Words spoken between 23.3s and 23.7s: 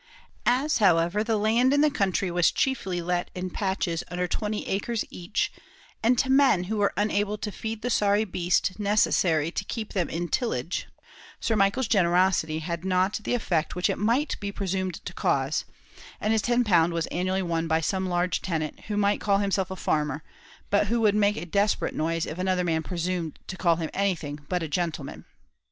to